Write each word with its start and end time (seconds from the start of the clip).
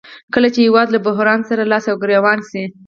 کله 0.33 0.47
چې 0.53 0.59
هېواد 0.67 0.87
له 0.91 0.99
بحران 1.05 1.39
سره 1.49 1.69
لاس 1.71 1.85
او 1.89 1.95
ګریوان 2.03 2.39
شي 2.49 2.63